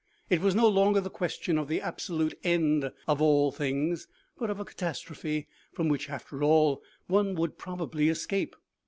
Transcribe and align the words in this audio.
It 0.31 0.41
was 0.41 0.55
no 0.55 0.67
longer 0.67 0.99
the 0.99 1.11
question 1.11 1.59
of 1.59 1.67
the 1.67 1.79
absolute 1.79 2.33
end 2.43 2.91
of 3.07 3.21
all 3.21 3.51
things, 3.51 4.07
but 4.35 4.49
of 4.49 4.59
a 4.59 4.65
catastrophe, 4.65 5.47
from 5.73 5.89
which, 5.89 6.09
after 6.09 6.41
all, 6.41 6.81
one 7.05 7.35
would 7.35 7.59
probably 7.59 8.09
escape. 8.09 8.55